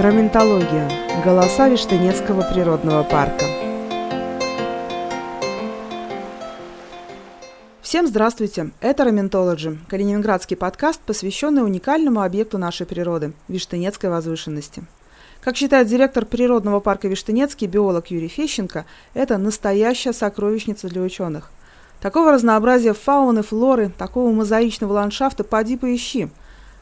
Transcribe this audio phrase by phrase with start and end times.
[0.00, 0.90] Раментология.
[1.22, 3.44] Голоса Виштынецкого природного парка.
[7.82, 8.70] Всем здравствуйте!
[8.80, 14.84] Это Раментологи, калининградский подкаст, посвященный уникальному объекту нашей природы– Виштынецкой возвышенности.
[15.42, 21.50] Как считает директор природного парка Виштынецкий, биолог Юрий Фещенко, это настоящая сокровищница для ученых.
[22.00, 26.30] Такого разнообразия фауны, флоры, такого мозаичного ландшафта поди поищи–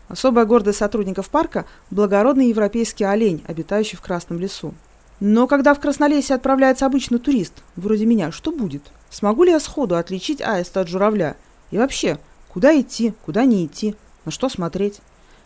[0.08, 4.74] Особая гордость сотрудников парка– благородный европейский олень, обитающий в Красном лесу.
[5.20, 8.82] Но когда в Краснолесье отправляется обычный турист, вроде меня, что будет?
[9.10, 11.36] Смогу ли я сходу отличить аиста от журавля?
[11.70, 15.00] И вообще, куда идти, куда не идти, на что смотреть?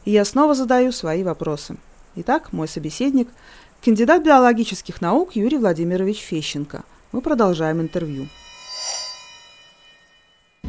[0.04, 1.76] И я снова задаю свои вопросы.
[2.14, 3.28] Итак, мой собеседник–
[3.84, 6.84] кандидат биологических наук Юрий Владимирович Фещенко.
[7.10, 8.28] Мы продолжаем интервью.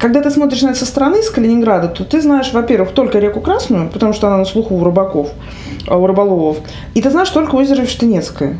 [0.04, 3.40] Когда ты смотришь на это со стороны, с Калининграда, то ты знаешь, во-первых, только реку
[3.40, 5.30] Красную, потому что она на слуху у рыбаков,
[5.86, 6.58] а, у рыболовов.
[6.94, 8.58] И ты знаешь только озеро Виштынецкое.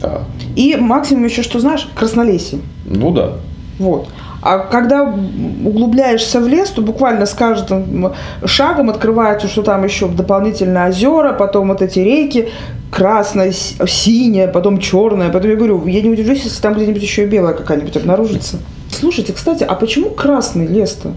[0.00, 0.22] Да.
[0.54, 2.60] И максимум еще, что знаешь, Краснолесье.
[2.86, 3.34] Ну да.
[3.80, 4.08] Вот.
[4.40, 8.14] А когда углубляешься в лес, то буквально с каждым
[8.46, 12.50] шагом открывается, что там еще дополнительные озера, потом вот эти реки,
[12.92, 15.30] красная, синяя, потом черная.
[15.30, 18.58] Потом я говорю, я не удивлюсь, если там где-нибудь еще и белая какая-нибудь обнаружится.
[18.98, 21.12] Слушайте, кстати, а почему красный лес-то?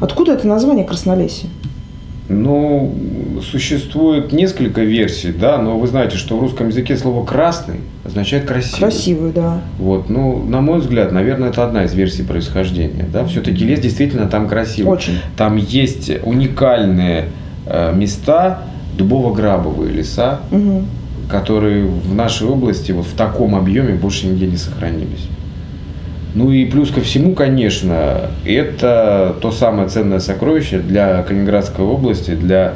[0.00, 1.48] Откуда это название краснолесье?
[2.28, 2.92] Ну,
[3.40, 8.78] существует несколько версий, да, но вы знаете, что в русском языке слово «красный» означает «красивый».
[8.78, 9.60] Красивый, да.
[9.78, 13.24] Вот, ну, на мой взгляд, наверное, это одна из версий происхождения, да.
[13.24, 14.92] Все-таки лес действительно там красивый.
[14.92, 15.18] Очень.
[15.36, 17.26] Там есть уникальные
[17.66, 18.62] э, места,
[18.98, 20.82] дубово-грабовые леса, угу.
[21.28, 25.28] которые в нашей области вот в таком объеме больше нигде не сохранились.
[26.34, 32.74] Ну и плюс ко всему, конечно, это то самое ценное сокровище для Калининградской области, для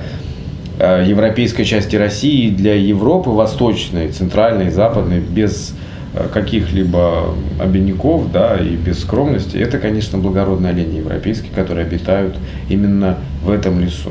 [0.81, 5.73] э, европейской части России, для Европы восточной, центральной, западной, без
[6.15, 12.37] э, каких-либо обиняков, да, и без скромности, это, конечно, благородные олени европейские, которые обитают
[12.69, 14.11] именно в этом лесу.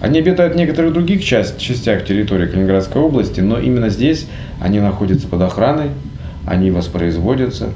[0.00, 4.26] Они обитают в некоторых других часть, частях территории Калининградской области, но именно здесь
[4.58, 5.90] они находятся под охраной,
[6.46, 7.68] они воспроизводятся,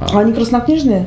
[0.00, 1.06] а они краснокнижные?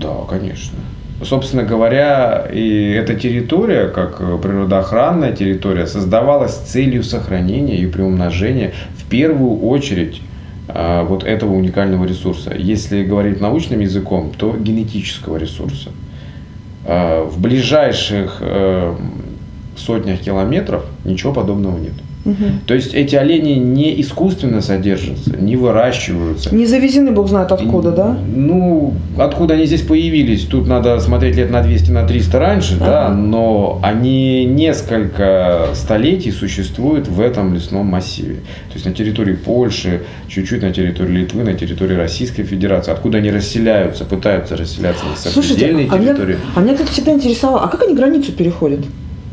[0.00, 0.78] Да, конечно.
[1.22, 9.08] Собственно говоря, и эта территория, как природоохранная территория, создавалась с целью сохранения и приумножения в
[9.08, 10.20] первую очередь
[10.68, 12.54] а, вот этого уникального ресурса.
[12.56, 15.90] Если говорить научным языком, то генетического ресурса.
[16.84, 18.94] А, в ближайших э,
[19.76, 21.94] сотнях километров ничего подобного нет.
[22.24, 22.44] Угу.
[22.66, 26.54] То есть эти олени не искусственно содержатся, не выращиваются.
[26.54, 28.18] Не завезены, бог знает откуда, и, да?
[28.34, 32.84] Ну, откуда они здесь появились, тут надо смотреть лет на 200, на 300 раньше, ага.
[32.84, 38.36] да, но они несколько столетий существуют в этом лесном массиве.
[38.68, 43.30] То есть на территории Польши, чуть-чуть на территории Литвы, на территории Российской Федерации, откуда они
[43.30, 46.36] расселяются, пытаются расселяться на сопредельные Слушайте, территории.
[46.36, 48.80] А меня, а меня, кстати, всегда интересовало, а как они границу переходят?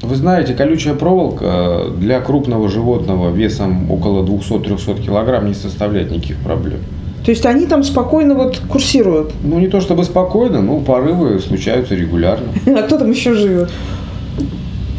[0.01, 6.79] Вы знаете, колючая проволока для крупного животного весом около 200-300 килограмм не составляет никаких проблем.
[7.25, 9.33] То есть они там спокойно вот курсируют?
[9.43, 12.47] Ну, не то чтобы спокойно, но порывы случаются регулярно.
[12.65, 13.69] А кто там еще живет?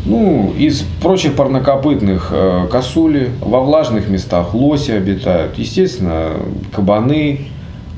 [0.04, 5.58] Ну, из прочих парнокопытных э, косули, во влажных местах лоси обитают.
[5.58, 6.32] Естественно,
[6.74, 7.46] кабаны,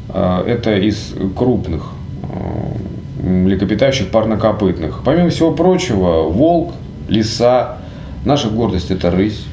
[0.08, 1.90] э, это из крупных
[2.22, 5.02] э, млекопитающих парнокопытных.
[5.04, 6.72] Помимо всего прочего, волк,
[7.12, 7.76] лиса.
[8.24, 9.44] Наша гордость– это рысь.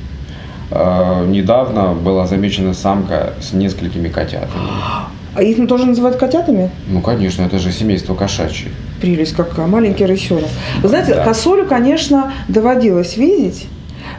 [0.72, 4.70] А, недавно была замечена самка с несколькими котятами.
[5.36, 6.72] А их тоже называют котятами?
[6.88, 8.72] Ну, конечно, это же семейство кошачьих.
[9.00, 10.50] Прелесть какая, маленький рысенок.
[10.82, 11.24] Вы знаете, да.
[11.24, 13.68] косулю, конечно, доводилось видеть.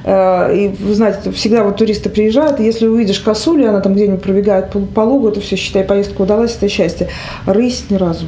[0.04, 4.22] Э, и вы знаете, всегда вот туристы приезжают, и если увидишь косулю, она там где-нибудь
[4.22, 7.08] пробегает по, по лугу, это все, считай, поездка удалась, это счастье.
[7.46, 8.26] Рысь ни разу.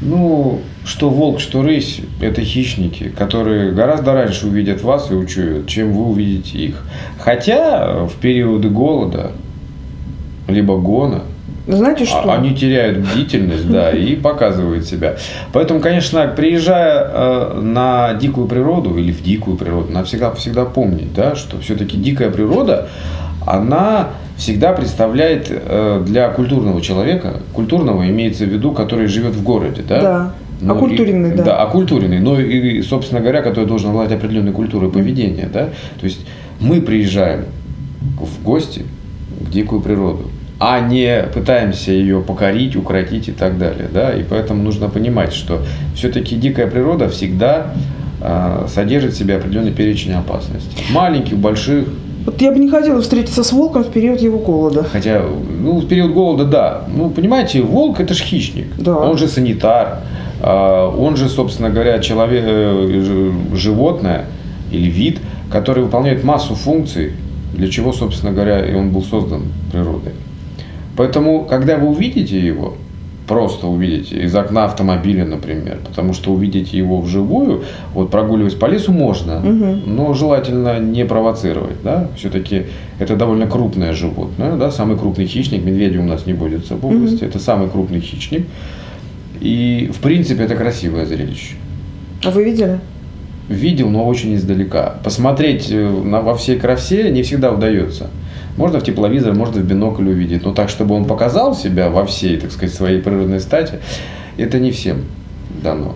[0.00, 5.92] Ну, что волк, что рысь– это хищники, которые гораздо раньше увидят вас и учуют, чем
[5.92, 6.82] вы увидите их.
[7.18, 9.32] Хотя в периоды голода,
[10.48, 11.22] либо гона,
[11.66, 12.32] знаете а, что?
[12.32, 15.16] Они теряют бдительность, да, и показывают себя.
[15.52, 21.12] Поэтому, конечно, приезжая э, на дикую природу или в дикую природу, надо всегда, всегда помнить,
[21.12, 22.88] да, что все-таки дикая природа,
[23.46, 29.82] она всегда представляет э, для культурного человека, культурного имеется в виду, который живет в городе,
[29.88, 30.00] да?
[30.00, 30.34] Да.
[30.60, 31.44] Ну, окультуренный, и, да.
[31.44, 35.68] Да, окультуренный, но и, собственно говоря, который должен обладать определенной культурой поведения, да?
[36.00, 36.26] То есть
[36.60, 37.44] мы приезжаем
[38.18, 38.84] в гости
[39.38, 44.12] в дикую природу, а не пытаемся ее покорить, укротить и так далее, да?
[44.12, 45.62] И поэтому нужно понимать, что
[45.94, 47.74] все-таки дикая природа всегда
[48.20, 50.84] э, содержит в себе определенный перечень опасностей.
[50.90, 51.86] Маленьких, больших,
[52.26, 54.82] Вот я бы не хотела встретиться с волком в период его голода.
[54.82, 55.22] Хотя,
[55.62, 56.82] ну, в период голода, да.
[56.94, 58.66] Ну, понимаете, волк это же хищник.
[58.78, 58.96] Да.
[58.96, 60.00] Он же санитар.
[60.42, 64.24] а, Он же, собственно говоря, человек, э, ж- животное
[64.72, 65.18] или вид,
[65.52, 67.12] который выполняет массу функций,
[67.54, 69.42] для чего, собственно говоря, и он был создан
[69.72, 70.12] природой.
[70.96, 72.74] Поэтому, когда вы увидите его,
[73.26, 78.92] просто увидите из окна автомобиля, например, потому что увидеть его вживую, вот прогуливаясь по лесу
[78.92, 79.82] можно, Мгм.
[79.96, 82.66] но желательно не провоцировать, да, все-таки
[82.98, 87.24] это довольно крупное животное, да, самый крупный хищник, медведя у нас не водится в области,
[87.24, 88.46] это самый крупный хищник,
[89.40, 91.56] и в принципе это красивое зрелище.
[92.24, 92.78] А вы видели?
[93.48, 94.94] Видел, но очень издалека.
[95.04, 98.08] Посмотреть э, на, во всей красе не всегда удается.
[98.56, 102.38] Можно в тепловизор, можно в бинокль увидеть, но так, чтобы он показал себя во всей,
[102.38, 103.74] так сказать, своей природной стати,
[104.38, 105.04] это не всем
[105.62, 105.94] дано.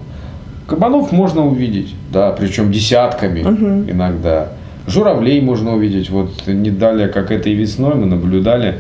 [0.66, 3.90] Кабанов можно увидеть, да, причем десятками Мгм.
[3.90, 4.52] иногда.
[4.86, 6.10] Журавлей можно увидеть.
[6.10, 8.78] Вот не далее, как этой весной, мы наблюдали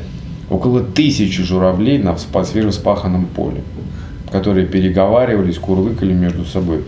[0.50, 3.62] около тысячи журавлей на свежеспаханном поле,
[4.30, 6.84] которые переговаривались, курлыкали между собой.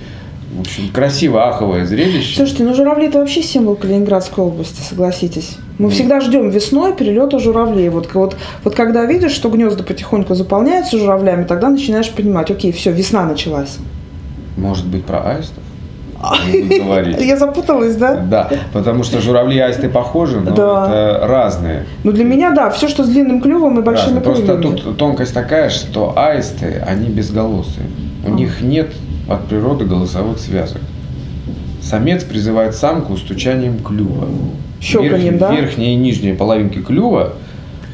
[0.56, 2.36] В общем, красиво аховое зрелище.
[2.36, 5.56] Слушайте, ну журавли это вообще символ Калининградской области, согласитесь.
[5.78, 7.88] Мы всегда ждем весной перелета журавлей.
[7.88, 12.92] Вот, вот, вот когда видишь, что гнезда потихоньку заполняются журавлями, тогда начинаешь понимать, окей, все,
[12.92, 13.78] весна началась.
[14.56, 15.62] Может быть, про аистов?
[17.19, 18.16] Я запуталась, да?
[18.16, 20.86] Да, потому что журавли и аисты похожи, но Да.
[20.86, 21.86] это разные.
[22.04, 24.22] Ну для меня, да, все, что с длинным клювом и большими Разные.
[24.22, 27.86] Просто тут тонкость такая, что аисты, они безголосые.
[28.25, 28.30] У А.
[28.30, 28.92] них нет
[29.28, 30.80] от природы голосовых связок.
[31.80, 34.28] Самец призывает самку стучанием клюва.
[34.82, 35.55] Щелканьем, Верх- да?
[35.55, 37.34] Верхние и нижние половинки клюва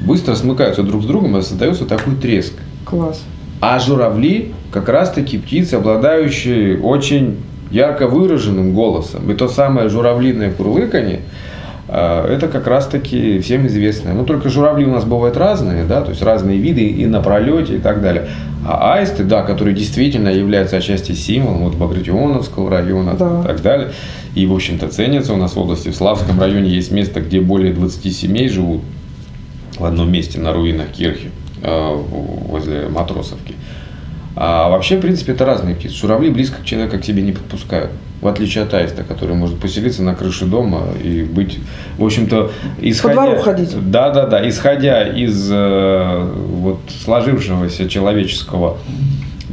[0.01, 2.55] быстро смыкаются друг с другом и создается такой треск.
[2.85, 3.23] Класс.
[3.61, 7.37] А журавли как раз-таки птицы, обладающие очень
[7.71, 9.31] ярко выраженным голосом.
[9.31, 11.21] И то самое журавлиное курлыканье,
[11.89, 14.13] это как раз-таки всем известное.
[14.13, 17.77] Но только журавли у нас бывают разные, да, то есть разные виды и на пролете
[17.77, 18.29] и так далее.
[18.67, 23.41] А аисты, да, которые действительно являются отчасти символом вот Багратионовского района Да.
[23.41, 23.93] и так далее.
[24.35, 25.89] И, в общем-то, ценятся у нас в области.
[25.89, 28.83] В Славском районе есть место, где более 20 семей живут
[29.79, 31.31] в одном месте на руинах Кирхи
[31.63, 31.95] э,
[32.49, 33.55] возле Матросовки.
[34.37, 35.97] А вообще, в принципе, это разные птицы.
[35.97, 37.91] Журавли близко к человеку к себе не подпускают.
[38.21, 41.59] В отличие от аиста, который может поселиться на крыше дома и быть,
[41.99, 42.51] в общем-то,
[42.81, 43.15] исходя...
[43.15, 43.91] двору ходить.
[43.91, 44.49] Да, да, да.
[44.49, 48.79] Исходя из э, вот сложившегося человеческого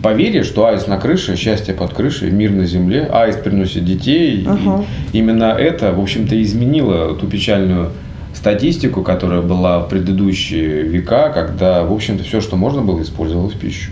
[0.01, 4.41] поверья, что аист на крыше, счастье под крышей, мир на земле, аист приносит детей.
[4.41, 4.85] и Ага.
[5.13, 7.91] именно это, в общем-то, изменило ту печальную
[8.33, 13.59] статистику, которая была в предыдущие века, когда, в общем-то, все, что можно было, использовалось в
[13.59, 13.91] пищу.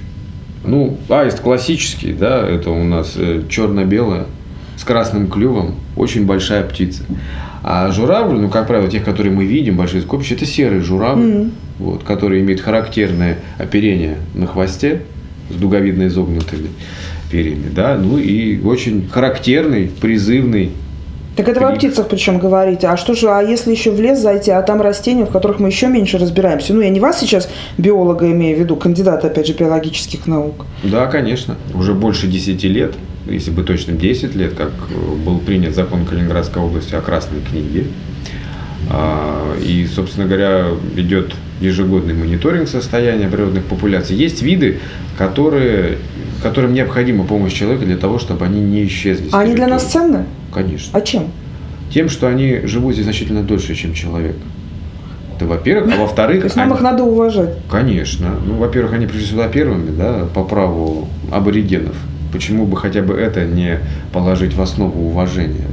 [0.66, 3.18] Ну, аист классический, да, это у нас
[3.50, 4.26] черно-белая,
[4.78, 7.04] с красным клювом, очень большая птица.
[7.64, 11.52] А журавль, ну, как правило, тех, которые мы видим, большие скопища, это серый журавль, Мгм.
[11.80, 15.02] вот, который имеет характерное оперение на хвосте
[15.50, 16.70] с дуговидно изогнутыми
[17.32, 20.72] перьями, да, ну и очень характерный, призывный
[21.36, 22.88] Так это вы о птицах причем говорите.
[22.88, 25.70] А что же, а если еще в лес зайти, а там растения, в которых мы
[25.70, 26.74] еще меньше разбираемся?
[26.74, 30.66] Ну, я не вас сейчас, биолога, имею в виду, кандидата, опять же, биологических наук.
[30.84, 31.56] Да, конечно.
[31.74, 32.94] Уже больше 10 лет,
[33.28, 37.88] если бы точно 10 лет, как э, был принят закон Калининградской области о Красной книге.
[38.90, 44.16] А, И, собственно говоря, идет ежегодный мониторинг состояния природных популяций.
[44.16, 44.80] Есть виды,
[45.18, 45.98] которые,
[46.44, 49.30] которым необходима помощь человека для того, чтобы они не исчезли.
[49.32, 50.26] А они для нас ценны?
[50.54, 50.98] Конечно.
[50.98, 51.32] А чем?
[51.92, 54.36] Тем, что они живут здесь значительно дольше, чем человек.
[55.36, 56.40] Это во-первых, а во-вторых...
[56.42, 57.58] То есть нам они- их надо уважать.
[57.70, 58.36] Конечно.
[58.46, 61.96] Ну, во-первых, они пришли сюда первыми, да, по праву аборигенов.
[62.32, 63.80] Почему бы хотя бы это не
[64.12, 65.68] положить в основу уважения?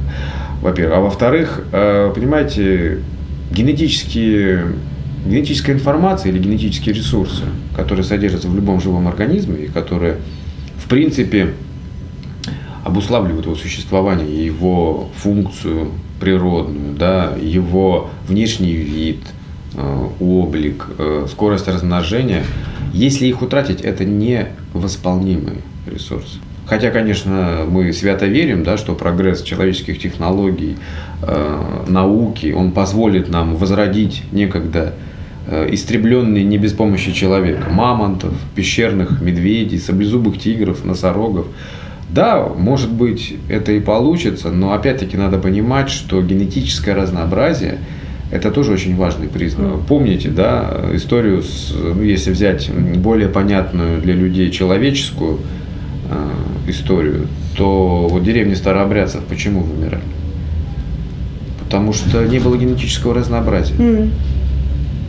[0.61, 0.97] Во-первых.
[0.97, 2.99] А во-вторых, э, понимаете,
[3.51, 4.67] генетические,
[5.25, 7.43] генетическая информация или генетические ресурсы,
[7.75, 10.17] которые содержатся в любом живом организме и которые,
[10.91, 11.53] принципе,
[12.83, 15.87] обуславливают его существование, его функцию
[16.19, 19.21] природную, да, его внешний вид,
[19.73, 22.43] э, облик, э, скорость размножения.
[22.93, 26.39] Если их утратить, это невосполнимый ресурс.
[26.65, 30.75] Хотя, конечно, мы свято верим, да, что прогресс человеческих технологий,
[31.21, 34.93] э, науки, он позволит нам возродить некогда
[35.47, 41.47] истребленные не без помощи человека, мамонтов, пещерных медведей, саблезубых тигров, носорогов.
[42.09, 47.79] Да, может быть, это и получится, но опять-таки надо понимать, что генетическое разнообразие–
[48.31, 49.81] это тоже очень важный признак.
[49.87, 55.39] Помните, да, историю, с, ну, если взять более понятную для людей человеческую
[56.09, 60.03] э, историю, то вот деревни старообрядцев почему вымирали?
[61.59, 63.75] Потому что не было генетического разнообразия.
[63.75, 64.11] Mm.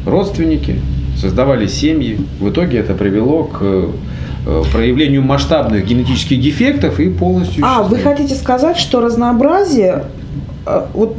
[0.07, 0.77] Родственники
[1.17, 2.19] создавали семьи.
[2.41, 7.65] В итоге это привело к э, проявлению масштабных генетических дефектов и полностью...
[7.65, 10.05] А, вы хотите сказать, что разнообразие
[10.95, 11.16] вот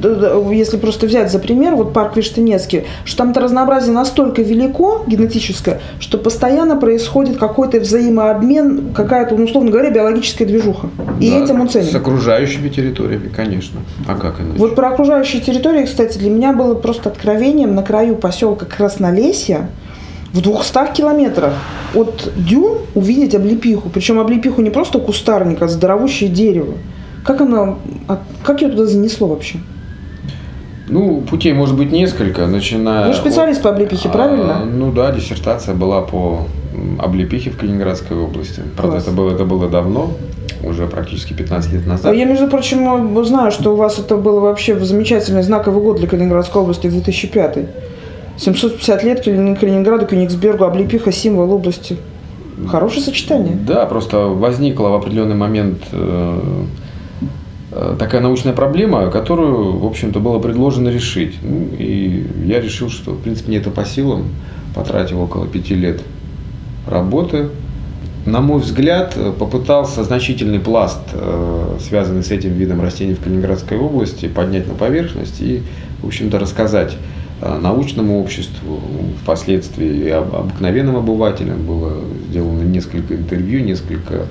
[0.52, 6.18] если просто взять за пример, вот парк Виштынецкий, что там-то разнообразие настолько велико генетическое, что
[6.18, 10.90] постоянно происходит какой-то взаимообмен, какая-то, ну, условно говоря, биологическая движуха.
[11.20, 11.92] И да, этим он ценен.
[11.92, 13.80] С окружающими территориями, конечно.
[14.08, 14.58] А как иначе?
[14.58, 19.68] Вот про окружающие территории, кстати, для меня было просто откровением на краю поселка Краснолесье,
[20.32, 21.54] в 200 километрах
[21.94, 23.90] от дюн увидеть облепиху.
[23.90, 26.74] Причем облепиху не просто кустарник, а здоровущее дерево.
[27.24, 29.60] Как оно, а как ее туда занесло вообще?
[30.90, 33.08] Ну, путей может быть несколько, начиная...
[33.08, 34.58] Вы специалист от, по облепихе, правильно?
[34.62, 36.42] А, ну да, диссертация была по
[37.00, 38.62] облепихе в Калининградской области.
[38.76, 40.12] Правда, это было, это было давно,
[40.62, 42.12] уже практически 15 лет назад.
[42.12, 46.08] А я, между прочим, знаю, что у вас это было вообще замечательный знаковый год для
[46.08, 47.60] Калининградской области, 2005
[48.36, 51.98] 750 лет Калининграду, Кёнигсбергу, облепиха, символ области.
[52.68, 53.56] Хорошее сочетание.
[53.56, 56.83] Да, просто возникло в определенный момент э, Э,
[57.98, 61.36] такая научная проблема, которую, в общем-то, было предложено решить.
[61.42, 64.26] Ну, и я решил, что, в принципе, мне это по силам.
[64.76, 66.02] Потратил около пяти лет
[66.88, 67.50] работы.
[68.26, 74.28] На мой взгляд, попытался значительный пласт, э, связанный с этим видом растений в Калининградской области,
[74.28, 75.62] поднять на поверхность и,
[76.02, 76.96] в общем-то, рассказать
[77.42, 78.80] э, научному обществу,
[79.22, 81.66] впоследствии и обыкновенным обывателям.
[81.66, 81.98] Было
[82.30, 84.28] сделано несколько интервью, несколько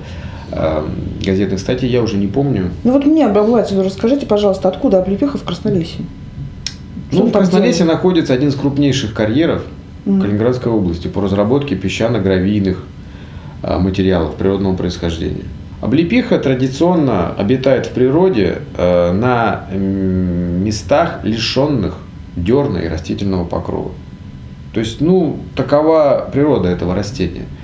[1.25, 2.69] газетных статей я уже не помню.
[2.83, 6.05] Ну вот мне обывателю расскажите, пожалуйста, откуда облепиха в Краснолесье?
[7.11, 9.63] ну, в Краснолесье находится один из крупнейших карьеров
[10.05, 10.21] mm.
[10.21, 12.83] Калининградской области по разработке песчано-гравийных
[13.61, 15.45] э, материалов природного происхождения.
[15.81, 21.97] Облепиха традиционно обитает в природе э, на местах, лишенных
[22.35, 23.91] дерна и растительного покрова.
[24.73, 27.45] То есть, ну, такова природа этого растения–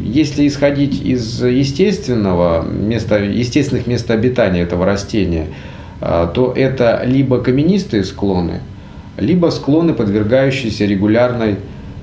[0.00, 5.46] если исходить из естественного места, естественных мест обитания этого растения,
[6.00, 8.60] э, то это либо каменистые склоны,
[9.18, 11.56] либо склоны, подвергающиеся регулярной,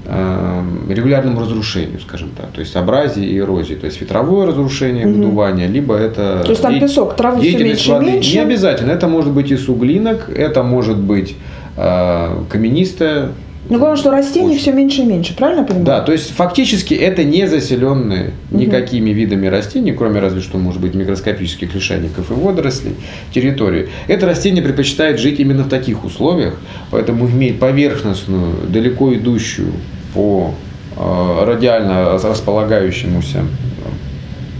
[0.06, 5.16] э, регулярному разрушению, скажем так, то есть абразии и эрозии, то есть ветровое разрушение, угу.
[5.16, 6.42] выдувание, либо это...
[6.44, 8.12] То есть там песок, травы все меньше воды.
[8.12, 8.36] меньше?
[8.36, 11.38] Не обязательно, это может быть и суглинок, это может быть
[11.78, 13.34] каменистая
[13.70, 14.60] ну, главное, что растений Очень.
[14.60, 15.86] все меньше и меньше, правильно понимаю?
[15.86, 19.18] Да, то есть фактически это не заселенные никакими угу.
[19.20, 22.96] видами растений, кроме разве что, может быть, микроскопических лишайников и водорослей,
[23.34, 23.90] территории.
[24.08, 26.56] Это растение предпочитает жить именно в таких условиях,
[26.92, 29.74] поэтому имеет поверхностную, далеко идущую
[30.14, 30.54] по
[30.96, 33.44] э, радиально располагающемуся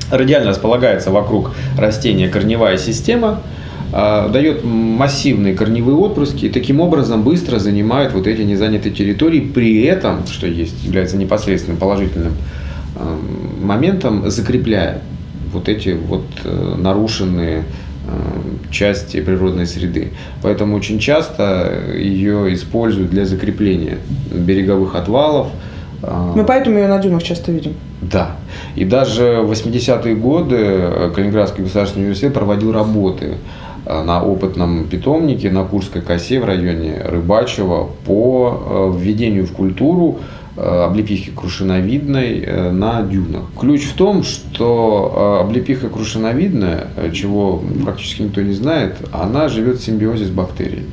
[0.10, 3.42] радиально располагается вокруг растения корневая система–
[3.92, 10.28] дает массивные корневые отпрыски и таким образом быстро занимает вот эти незанятые территории, при этом,
[10.28, 12.34] что есть, является непосредственным положительным
[12.96, 13.18] а,
[13.62, 15.02] моментом, закрепляя
[15.54, 17.64] вот эти вот э, нарушенные
[18.06, 20.10] а, части природной среды.
[20.42, 24.00] Поэтому очень часто ее используют для закрепления
[24.32, 25.48] береговых отвалов.
[26.36, 27.74] Мы поэтому ее на дюнах часто видим.
[28.02, 28.36] Да.
[28.76, 33.38] И даже в 80-е годы э, Калининградский государственный университет проводил работы
[33.77, 40.20] Э, на опытном питомнике на Курской косе в районе Рыбачева по э, введению в культуру
[40.56, 43.44] э, облепихи крушиновидной на дюнах.
[43.58, 50.26] Ключ в том, что облепиха крушиновидная, чего практически никто не знает, она живет в симбиозе
[50.26, 50.92] с бактериями.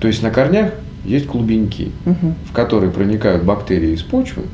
[0.00, 0.72] То есть на корнях
[1.04, 2.34] есть клубеньки, угу.
[2.48, 4.44] в которые проникают бактерии из почвы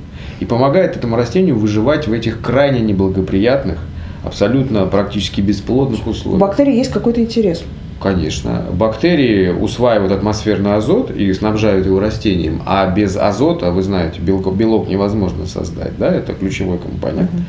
[0.40, 3.78] и помогает этому растению выживать в этих крайне неблагоприятных
[4.26, 6.42] абсолютно практически бесплодных условиях.
[6.42, 7.62] У бактерий есть какой-то интерес.
[8.02, 8.64] Конечно.
[8.72, 14.88] Бактерии усваивают атмосферный азот и снабжают его растением, а без азота, вы знаете, белок, белок
[14.88, 17.30] невозможно создать, да, это ключевой компонент.
[17.32, 17.42] Угу.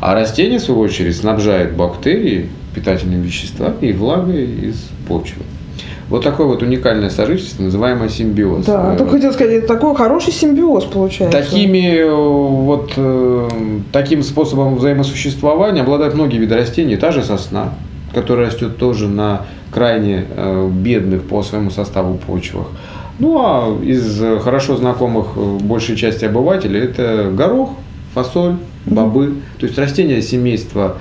[0.00, 5.42] А растение, в свою очередь, снабжает бактерии питательными веществами и влагой из почвы.
[6.14, 8.66] Вот такое вот уникальное сожительство, называемое симбиоз.
[8.66, 11.36] Да, э, только хотел сказать, это такой хороший симбиоз получается.
[11.36, 13.48] Такими э, вот э,
[13.90, 17.70] таким способом взаимосуществования обладают многие виды растений, та же сосна,
[18.14, 20.26] которая растет тоже на крайне
[20.70, 22.68] бедных по своему составу почвах.
[23.18, 27.70] Ну а из хорошо знакомых большей части обывателей это горох,
[28.14, 28.54] фасоль,
[28.86, 30.98] бобы, то есть растения семейства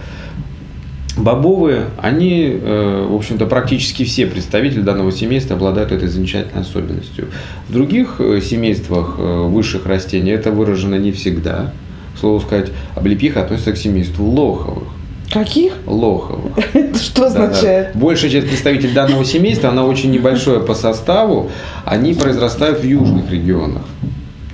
[1.16, 7.28] Бобовые, они, э, в общем-то, практически все представители данного семейства обладают этой замечательной особенностью.
[7.68, 11.72] В других э, семействах э, высших растений это выражено не всегда.
[12.20, 14.88] Слово сказать, облепиха относится к семейству лоховых.
[15.32, 15.74] Каких?
[15.86, 16.54] Лоховых.
[16.74, 17.88] Это что означает?
[17.88, 18.00] Да, да.
[18.00, 21.52] Большая часть представителей данного семейства, она очень небольшое по составу,
[21.86, 23.84] они произрастают в южных регионах.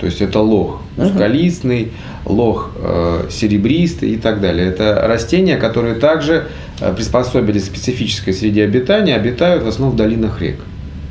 [0.00, 1.92] То есть это лох мускалистный,
[2.24, 4.68] лох э, серебристый и так далее.
[4.68, 6.46] Это растения, которые также
[6.80, 10.56] э, приспособились к специфической среде обитания, обитают в основном в долинах рек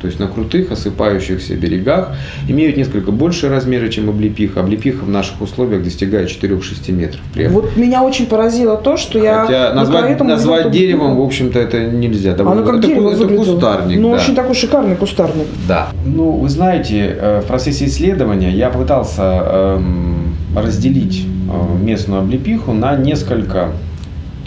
[0.00, 2.16] то есть на крутых осыпающихся берегах,
[2.48, 4.60] имеют несколько большие размеры, чем облепиха.
[4.60, 7.20] Облепиха в наших условиях достигает 4-6 метров.
[7.50, 9.44] Вот меня очень поразило то, что я...
[9.44, 12.34] Хотя назвать, назвать деревом, в общем-то, это нельзя.
[12.38, 13.98] Оно как это, дерево это кустарник.
[13.98, 14.16] Ну, да.
[14.16, 15.46] очень такой шикарный кустарник.
[15.68, 15.88] Да.
[16.04, 22.96] Ну, вы знаете, э, в процессе исследования я пытался эм, разделить э, местную облепиху на
[22.96, 23.70] несколько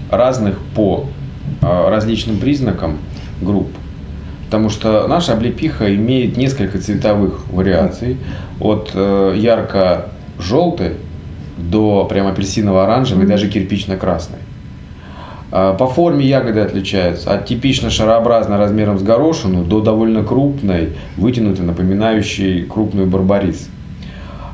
[0.09, 1.05] разных по
[1.61, 2.97] э, различным признакам
[3.41, 3.69] групп.
[4.53, 8.17] Потому что наша облепиха имеет несколько цветовых вариаций.
[8.59, 10.91] От э, ярко-желтой
[11.57, 13.27] до прям апельсиново-оранжевой, mm-hmm.
[13.27, 14.37] даже кирпично-красной.
[15.51, 21.65] А, по форме ягоды отличаются от типично шарообразной размером с горошину до довольно крупной, вытянутой,
[21.65, 23.69] напоминающей крупную барбарис.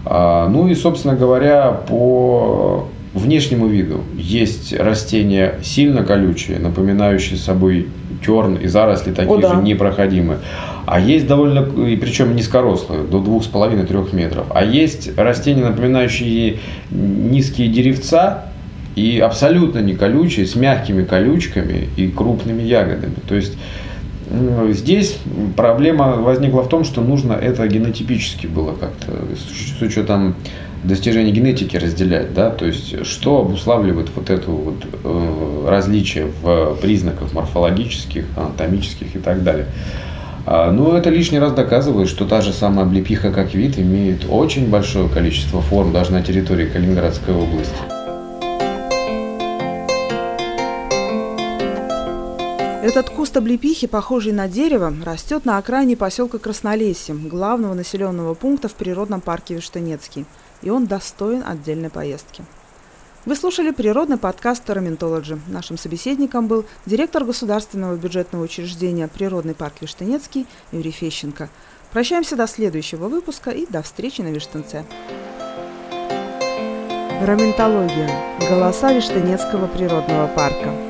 [0.05, 7.89] А, ну и, собственно говоря, по внешнему виду есть растения сильно колючие, напоминающие собой
[8.25, 9.55] терн и заросли такие О, да.
[9.55, 10.39] же непроходимые.
[10.85, 14.45] А есть довольно, и причем низкорослые, до 2,5-3 метров.
[14.49, 16.59] А есть растения, напоминающие
[16.91, 18.45] низкие деревца,
[18.95, 23.15] и абсолютно не колючие, с мягкими колючками и крупными ягодами.
[23.27, 23.55] То есть
[24.71, 25.17] Здесь
[25.57, 30.35] проблема возникла в том, что нужно это генотипически было как-то, с учетом
[30.83, 37.33] достижения генетики разделять, да, то есть что обуславливает вот это вот э, различие в признаках
[37.33, 39.67] морфологических, анатомических и так далее.
[40.45, 44.69] А, ну, это лишний раз доказывает, что та же самая облепиха как вид имеет очень
[44.69, 47.75] большое количество форм даже на территории Калининградской области.
[52.81, 58.73] Этот куст облепихи, похожий на дерево, растет на окраине поселка Краснолесье, главного населенного пункта в
[58.73, 60.25] природном парке Виштанецкий–
[60.61, 62.43] и он достоин отдельной поездки.
[63.25, 65.39] Вы слушали природный подкаст «Тараментологи».
[65.47, 71.49] Нашим собеседником был директор государственного бюджетного учреждения «Природный парк Виштынецкий» Юрий Фещенко.
[71.91, 74.85] Прощаемся до следующего выпуска и до встречи на Виштынце.
[77.21, 78.09] Раментология.
[78.49, 80.88] Голоса Виштынецкого природного парка.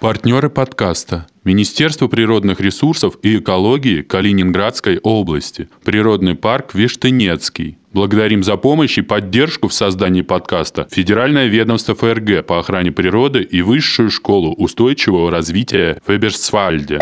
[0.00, 1.26] Партнеры подкаста.
[1.42, 5.68] Министерство природных ресурсов и экологии Калининградской области.
[5.84, 7.78] Природный парк Виштынецкий.
[7.92, 13.60] Благодарим за помощь и поддержку в создании подкаста Федеральное ведомство ФРГ по охране природы и
[13.60, 17.00] Высшую школу устойчивого развития в Эберсвальде.